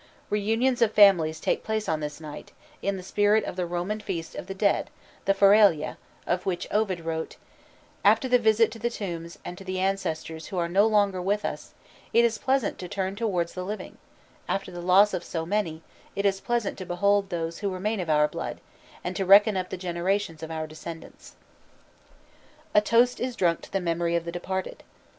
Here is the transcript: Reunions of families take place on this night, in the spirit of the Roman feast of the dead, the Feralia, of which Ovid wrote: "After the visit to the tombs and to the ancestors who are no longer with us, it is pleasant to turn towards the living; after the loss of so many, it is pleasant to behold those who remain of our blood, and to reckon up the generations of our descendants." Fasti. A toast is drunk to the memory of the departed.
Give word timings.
Reunions 0.31 0.81
of 0.81 0.91
families 0.93 1.39
take 1.39 1.63
place 1.63 1.87
on 1.87 1.99
this 1.99 2.19
night, 2.19 2.53
in 2.81 2.97
the 2.97 3.03
spirit 3.03 3.43
of 3.43 3.55
the 3.55 3.67
Roman 3.67 3.99
feast 3.99 4.33
of 4.33 4.47
the 4.47 4.55
dead, 4.55 4.89
the 5.25 5.35
Feralia, 5.35 5.95
of 6.25 6.43
which 6.43 6.67
Ovid 6.71 7.01
wrote: 7.01 7.35
"After 8.03 8.27
the 8.27 8.39
visit 8.39 8.71
to 8.71 8.79
the 8.79 8.89
tombs 8.89 9.37
and 9.45 9.59
to 9.59 9.63
the 9.63 9.79
ancestors 9.79 10.47
who 10.47 10.57
are 10.57 10.67
no 10.67 10.87
longer 10.87 11.21
with 11.21 11.45
us, 11.45 11.75
it 12.13 12.25
is 12.25 12.39
pleasant 12.39 12.79
to 12.79 12.87
turn 12.87 13.15
towards 13.15 13.53
the 13.53 13.63
living; 13.63 13.99
after 14.49 14.71
the 14.71 14.81
loss 14.81 15.13
of 15.13 15.23
so 15.23 15.45
many, 15.45 15.83
it 16.15 16.25
is 16.25 16.41
pleasant 16.41 16.79
to 16.79 16.85
behold 16.87 17.29
those 17.29 17.59
who 17.59 17.69
remain 17.69 17.99
of 17.99 18.09
our 18.09 18.27
blood, 18.27 18.59
and 19.03 19.15
to 19.15 19.23
reckon 19.23 19.55
up 19.55 19.69
the 19.69 19.77
generations 19.77 20.41
of 20.41 20.49
our 20.49 20.65
descendants." 20.65 21.35
Fasti. 22.73 22.73
A 22.73 22.81
toast 22.81 23.19
is 23.19 23.35
drunk 23.35 23.61
to 23.61 23.71
the 23.71 23.79
memory 23.79 24.15
of 24.15 24.25
the 24.25 24.31
departed. 24.31 24.81